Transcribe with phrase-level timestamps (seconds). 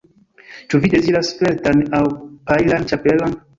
[0.73, 2.01] Ĉu vi deziras feltan aŭ
[2.51, 3.41] pajlan ĉapelon?